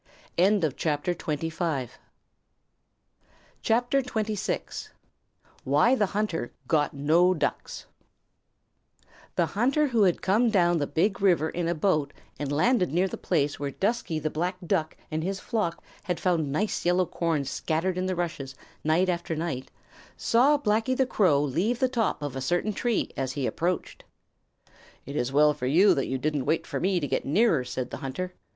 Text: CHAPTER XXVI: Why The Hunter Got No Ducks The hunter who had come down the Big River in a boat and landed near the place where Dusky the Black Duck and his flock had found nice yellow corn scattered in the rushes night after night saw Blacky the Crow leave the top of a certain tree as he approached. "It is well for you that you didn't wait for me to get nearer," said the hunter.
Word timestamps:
CHAPTER 0.35 1.13
XXVI: 1.13 1.89
Why 5.63 5.93
The 5.93 6.05
Hunter 6.07 6.51
Got 6.67 6.93
No 6.95 7.35
Ducks 7.35 7.85
The 9.35 9.45
hunter 9.45 9.87
who 9.89 10.01
had 10.01 10.23
come 10.23 10.49
down 10.49 10.79
the 10.79 10.87
Big 10.87 11.21
River 11.21 11.51
in 11.51 11.67
a 11.67 11.75
boat 11.75 12.13
and 12.39 12.51
landed 12.51 12.91
near 12.91 13.07
the 13.07 13.15
place 13.15 13.59
where 13.59 13.69
Dusky 13.69 14.17
the 14.17 14.31
Black 14.31 14.57
Duck 14.65 14.97
and 15.11 15.23
his 15.23 15.39
flock 15.39 15.83
had 16.01 16.19
found 16.19 16.51
nice 16.51 16.83
yellow 16.83 17.05
corn 17.05 17.45
scattered 17.45 17.95
in 17.95 18.07
the 18.07 18.15
rushes 18.15 18.55
night 18.83 19.07
after 19.07 19.35
night 19.35 19.69
saw 20.17 20.57
Blacky 20.57 20.97
the 20.97 21.05
Crow 21.05 21.39
leave 21.43 21.77
the 21.77 21.87
top 21.87 22.23
of 22.23 22.35
a 22.35 22.41
certain 22.41 22.73
tree 22.73 23.11
as 23.15 23.33
he 23.33 23.45
approached. 23.45 24.03
"It 25.05 25.15
is 25.15 25.31
well 25.31 25.53
for 25.53 25.67
you 25.67 25.93
that 25.93 26.07
you 26.07 26.17
didn't 26.17 26.45
wait 26.45 26.65
for 26.65 26.79
me 26.79 26.99
to 26.99 27.07
get 27.07 27.23
nearer," 27.23 27.63
said 27.63 27.91
the 27.91 27.97
hunter. 27.97 28.33